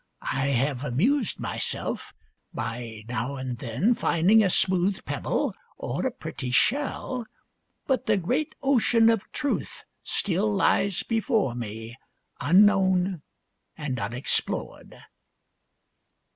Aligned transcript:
I 0.31 0.47
have 0.47 0.83
amused 0.83 1.39
myself 1.39 2.11
by 2.55 3.03
now 3.07 3.35
and 3.35 3.59
then 3.59 3.93
finding 3.93 4.41
a 4.43 4.49
smooth 4.49 5.05
pebble 5.05 5.53
or 5.77 6.07
a 6.07 6.11
pretty 6.11 6.49
shell, 6.49 7.27
but 7.85 8.07
the 8.07 8.17
great 8.17 8.55
ocean 8.63 9.11
of 9.11 9.31
truth 9.31 9.85
still 10.01 10.51
lies 10.51 11.03
before 11.03 11.53
me 11.53 11.95
unknown 12.39 13.21
and 13.77 13.99
unexplored." 13.99 14.97